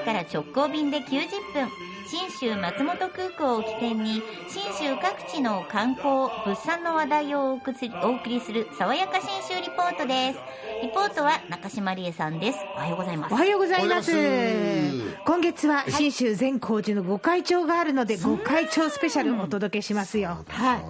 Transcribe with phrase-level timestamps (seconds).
[0.00, 1.68] 岡から直行便で90分。
[2.08, 10.38] 信州松本空港を起点に信州各地の観光物産の話題をお送りお送りする爽やか信州リポートです。
[10.82, 12.58] リポートは中島理恵さんです。
[12.74, 13.32] おはようございます。
[13.32, 14.12] おはようございます。
[15.24, 20.80] 今月は信州善光寺の御開帳があるので、御開帳スペシャルをお届けしますよ、はい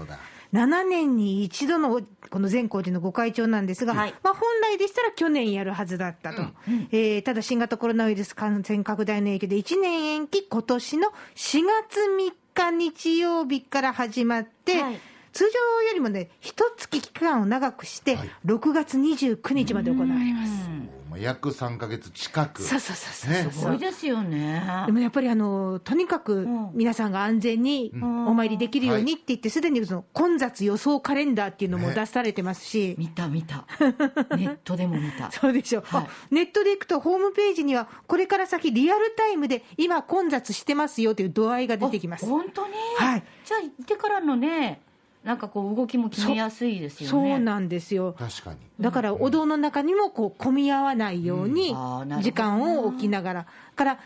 [0.52, 2.00] 7年に一度の
[2.30, 4.14] この善光寺の御開帳なんですが、はい。
[4.22, 6.42] まあ、本来でしたら去年やるはずだったと、
[6.90, 15.00] えーただ新型コロナウイルス感染拡大の影響で1年延期、今年の4月3日日曜日から始まって、はい。
[15.32, 18.30] 通常よりもね、一月期間を長くして、はい。
[18.46, 20.79] 6月29日まで行われます。
[21.20, 22.62] まあ約3か月近く。
[22.62, 23.50] そうそうそうそう、ね。
[23.52, 24.62] すごいですよね。
[24.86, 26.70] でもやっぱりあのとにかくん。
[26.74, 27.92] 皆さんが安全に
[28.26, 32.00] お参りできるようにって言って、すでにその混雑予想カレンダーっていうのもね。
[32.00, 33.66] 出されてますし、見た見た。
[34.36, 35.30] ネットでも見た。
[35.30, 42.26] そうでしょう、はネットで行くと、ホームページには、これから先、リアルタイムで今、混雑してますよという度合いが出てきます。
[42.26, 43.24] 本当に、はい。
[43.44, 44.80] じゃあ行ってからのね
[45.24, 47.10] なんかこう動きも決めやすいですよね。
[47.10, 48.14] そうなんですよ。
[48.18, 48.58] 確かに。
[48.80, 51.74] だからお堂の中にもこう混み合わないように
[52.22, 53.98] 時間を置きながら、から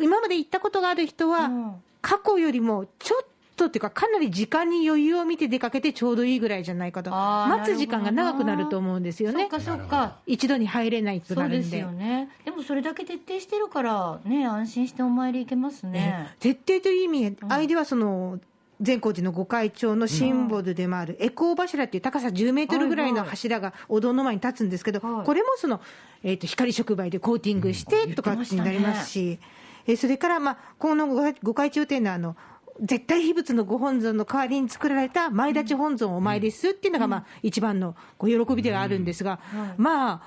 [0.00, 1.74] 今まで行ったことがある人は、うん。
[2.00, 9.42] 過去よりもちょっとっていうか、かなり時間に余裕を見て出かけてちょうどいいぐらいじゃないかと、待つ時間が長くなると思うんですよね。
[9.42, 10.16] そっ、かそっか。
[10.26, 11.68] 一度に入れないとそうでなるんで。
[11.68, 12.30] すよね。
[12.44, 16.34] でもそれだけ徹底してるからね安心してお参り行けますね。
[16.40, 18.40] 徹底という意味合いではその
[18.82, 25.26] 善光寺の御開帳のシンボルでもあるエコー柱っていう高さ10メートルぐらいの柱がお堂の前に立つんですけど、はい。
[25.26, 25.80] これもその、
[26.22, 29.38] えー、と光触媒でコーティングしてとかになりますし、
[29.86, 32.36] えーそれから、まあ、この御御開帳というのはあの、
[32.80, 39.40] 絶対秘仏のご本尊の代わりに作られた前立ち本尊をお参りするっていうのが、まあ、一番のご喜びではあるんですが、
[39.76, 40.22] まあ、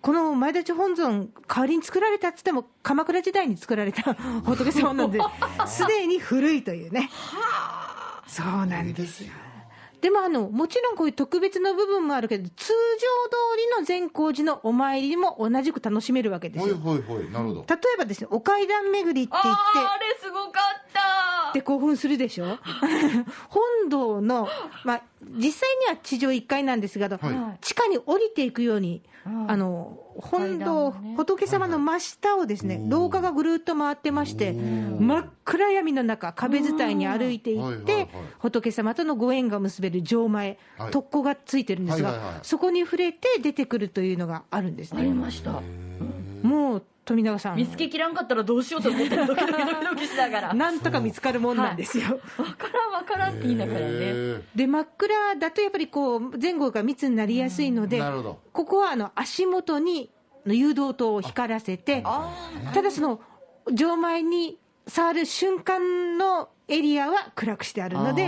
[0.00, 4.14] この前立ち本尊、代わりに作られたっつっても、鎌倉時代に作られた
[4.44, 5.20] 仏様なので、
[5.66, 7.10] すでに古いというね。
[8.30, 9.30] そうなんですよ。
[10.00, 12.76] でもあの、もちろんこういう特別な部分もあるけど、通常通
[13.58, 16.76] りの善光寺のお参りも同じく楽しめるわけですよ。
[16.76, 17.30] ほいほいほい。
[17.30, 17.66] なるほど。
[17.68, 21.50] 例えばですね、お階段巡りって言って、あれすごかった。
[21.50, 22.58] って興奮するでしょ？
[23.50, 24.48] 本堂の、
[24.84, 27.58] まあ、実際には地上1階なんですが、はい。
[27.60, 31.14] 地下に降りていくように、うんあの本堂、ね。
[31.16, 40.90] 仏様の真下をですね、廊下がぐるっと回ってまして、真っ暗闇の中、壁伝いに歩いていってはいはいはい、仏様とのご縁が結べる錠前、はい。
[40.90, 42.38] 特攻がついてるんですが、はいはいはい。
[42.42, 45.14] そこに触れて出てくるというのがあるんですありね。
[45.14, 45.60] ました
[46.50, 47.56] もう富永さん。
[47.56, 50.54] 見つけきらんかったらどうしようと思ってドキドキドキドキしながら。
[50.54, 52.20] なんとか見つかるもんなんですよ。
[52.38, 53.86] わからんわからんって言いながらね。
[53.88, 58.38] へ で真っ暗だとやっぱりこう前後が密になりやすいので、なるほど。
[58.52, 60.10] ここはあの足元に
[60.44, 62.32] 誘導灯を光らせて、あ
[62.74, 63.20] ただその
[63.72, 68.26] 錠前に触る瞬間のエリアは暗くしてあるので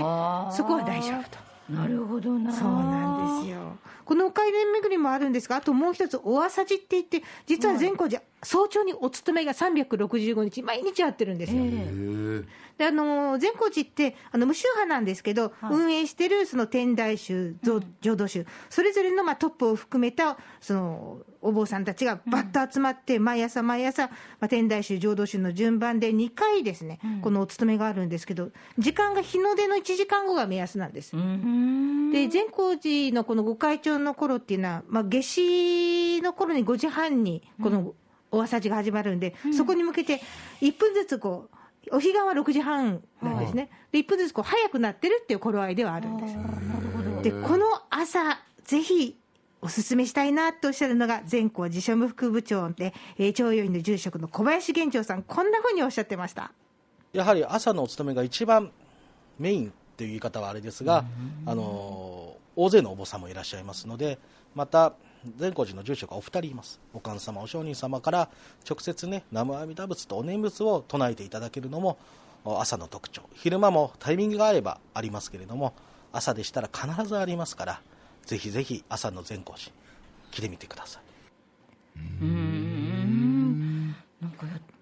[0.54, 1.51] そこは大丈夫と。
[1.72, 3.76] あなるほどなそうなんですよ。
[4.04, 11.62] このお階段巡りもあるんですが、あともう一つ、お朝事って言って、実は善光寺、早朝にお勤めが365日、毎日やってるんですよ。
[12.78, 15.75] であの善光寺ってあの無宗派なんですけど、はい。
[15.75, 31.16] 運営してるその天台宗、浄浄土宗、それぞれのまあトップを含めたそのお坊さんたちがばっと集まって、毎朝毎朝、まあ、天台宗、浄土宗の順番で2回ですね、このお勤めがあるんですけど、時間が日の出の1時間後が目安なんです。
[31.16, 32.10] うん。
[32.10, 37.94] で善光寺のこの御開帳の頃っていうのは、まあ、夏至の頃に5時半にこの
[38.32, 40.20] お朝事が始まるんで、そこに向けて
[40.60, 41.56] 1分ずつこう、
[41.97, 46.34] お彼岸は6時半なんですね、で1分ずつこう早くなってるっていう頃合いではあるんです。
[47.22, 49.16] でこの朝、ぜひ
[49.60, 56.52] お勧めしたいなとおっしゃるのが、善光寺庶務副部長で、えー長陽院の住職の小林玄長さん、こんなふうにおっしゃってました。
[57.12, 58.73] やはり朝のお勤めが一番
[59.38, 61.05] メインという言い方はあれですが、
[61.44, 64.19] あの大勢のお坊さんもいらっしゃいますので、
[64.55, 64.94] また
[65.38, 68.28] 善光寺の住職がお二人います、お母様、お商人様から
[68.69, 71.96] 直接ね、南無阿弥陀仏とお念仏を唱えていただけるのも
[72.44, 75.74] 朝の特徴、昼間もタイミングが合えばありますけれども、
[76.12, 77.80] 朝でしたら必ずありますから、
[78.26, 79.72] ぜひぜひ朝の善光寺、
[80.32, 81.02] 来てみてください。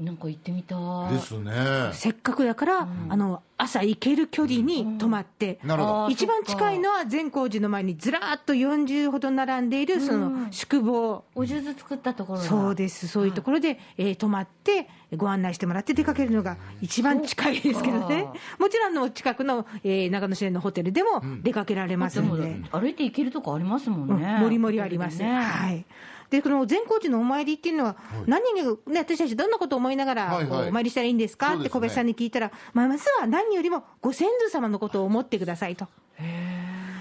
[0.00, 0.76] うんなんか行ってみた
[1.11, 1.14] い。
[1.14, 1.52] ですね。
[1.93, 6.05] せっかくだから、あの朝行ける距離に泊まって、なるほど。
[6.05, 18.26] あー一番近いのは善光寺の前にずらーっと40ほど並んでいるその宿坊、お数珠作ったところだそうです、そういうところで、えー泊まって、ご案内してもらって出かけるのが一番近いですけどね。
[18.56, 24.35] そ、もちろんあの近くの、えー長野市内のホテルでも出かけられますので、歩いて行けるとこありますもんね。
[24.37, 24.41] うん。
[24.41, 25.31] もりもりあります、ね。
[25.31, 25.85] はい、
[26.31, 27.97] で、この善光寺のお参りっていうのは、
[28.27, 31.56] 何が、ね、私たちどんなことを思いながら、お参りしたらいいんですか？
[31.56, 35.88] って小林さんに聞いたら、まあ、まずは何よりもご先祖様のことを思ってくださいと。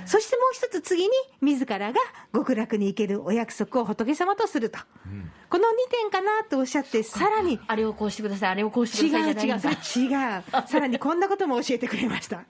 [0.06, 1.10] そしてもう一つ次に、
[1.42, 2.00] 自らが
[2.34, 4.80] 極楽に行けるお約束を仏様とすると。
[5.50, 9.60] この2点かなとおっしゃって、さらに、あれをこうしてください、あれをこうして違くださいじゃう
[9.96, 10.68] 違う、違う。
[10.68, 12.44] さらにこんなことも教えてくれました。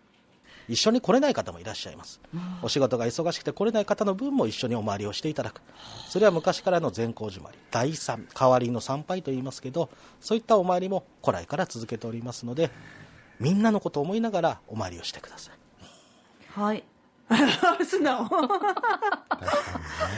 [0.69, 2.21] 一緒に来れない方もいらっしゃいます、
[2.61, 5.61] お仕事が忙しくて来れない方の分も一緒にお参りをしていただく。
[6.07, 7.59] それは昔からの善光寺参り。
[7.71, 9.89] 第三代わりの参拝と言いますけど
[10.21, 12.71] そういったお参りも古来から続けておりますので
[13.39, 15.55] みんなのことを思いながらお参りをしてください。
[16.59, 16.83] はい。
[17.85, 18.27] 素直。
[18.27, 18.75] 確か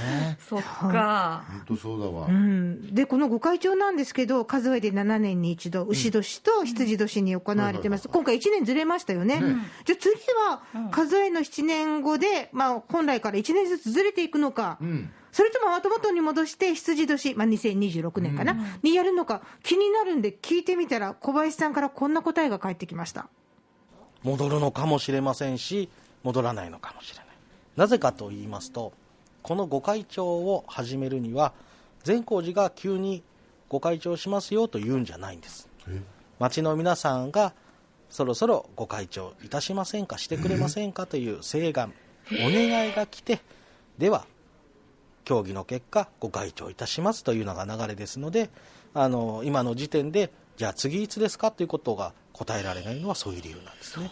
[0.05, 0.37] にね。
[0.47, 1.45] そっか。
[1.49, 9.41] 本当そうだわ、うん、でこの御開帳なんですけど、数えで7年に一度、牛年と羊年に行われてます、今回、1年ずれましたよね、
[9.85, 10.15] じゃあ次
[10.75, 15.11] は数えの7年後で、まあ、本来から1年ずつずれていくのか、ん。
[15.31, 23.29] それともまと元に戻して、羊年、まあ、2026年かな、にやるのか、気になるんで聞いてみたら、小林さんからこんな答えが返ってきました。
[24.23, 25.89] 戻るのかもしれませんし
[26.23, 27.25] 戻らないのかもしれない。
[27.77, 28.93] なぜかと言いますと
[29.41, 31.53] この御開帳を始めるには
[32.03, 33.23] 善光寺が急に
[33.69, 35.69] 御開帳しますよと言うんじゃないんです。
[36.39, 37.53] 町の皆さんが
[38.09, 40.17] そろそろご開帳いたしませんか？
[40.17, 41.05] してくれませんか？
[41.05, 41.93] という請願
[42.31, 43.39] お願いが来て
[43.97, 44.25] では
[45.23, 48.49] 協議の結果ご開帳いたしますというのが流れですので
[48.93, 51.51] あの今の時点でじゃあ次いつですか？
[51.51, 54.11] ということが答えられないのはそういう理由なんですね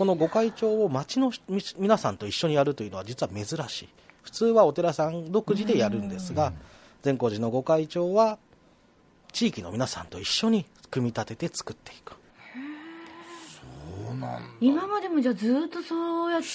[0.00, 3.88] このご開帳を町のみ皆さんと一緒にやるというのは実は珍しい。
[4.22, 6.54] 普通はお寺さん独自でやるんですが
[7.02, 8.38] 善光寺のご開帳は
[9.30, 12.14] 地域の皆さんと一緒に組み立てて作っていく。
[14.06, 14.48] そうなんだ。
[14.62, 16.46] 今までもじゃあずっとそうやって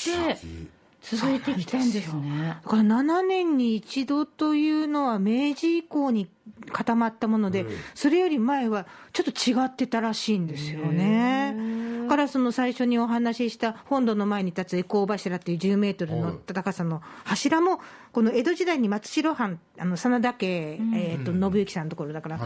[1.04, 2.58] 続いてきたんですね。
[2.64, 6.28] だから7年に一度というのは明治以降に
[6.72, 11.85] 固まったもので、それより前はちょっと違ってたらしいんですよね。
[12.06, 17.80] だからその最初にお話しした本堂の前に立つエコー柱っていう10メートルの高さの柱も、
[18.12, 22.40] この江戸時代に松代藩、あの真田家、えっと信行さんのところだから、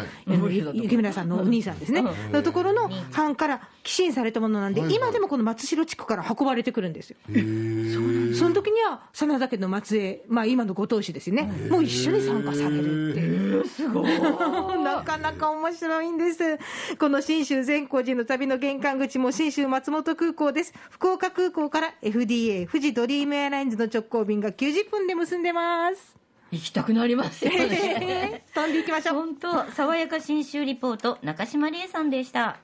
[0.73, 7.17] 雪村さんのお兄さんですね、のところの藩から寄進されたものなんで、今でもこの松代地区から運ばれてくるんですよ。
[7.27, 14.11] その時には真田家の末裔、まあ、今のご当主ですよね、もう一緒に参加されるっていう、すごい。
[14.83, 16.57] なかなか面白いんです、
[16.97, 26.15] この信州善光寺の旅の玄関口も信州松本空港です、福岡空港から FDA、富士ドリームエアラインズの直行便が90分で結んでます。
[26.51, 28.43] 行きたくなりますよね。
[28.53, 29.15] 飛んでいきましょう。
[29.15, 32.57] 本当、爽やか新州リポート、中島理恵さんでした。